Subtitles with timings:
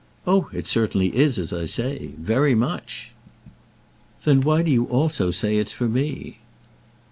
[0.25, 2.13] Oh it certainly is, as I say.
[2.17, 3.11] Very much."
[4.23, 6.39] "Then why do you also say it's for me?"